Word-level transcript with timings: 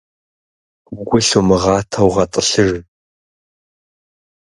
Гу 1.07 1.17
лъумыгъатэу 1.25 2.09
гъэтӏылъыж. 2.13 2.71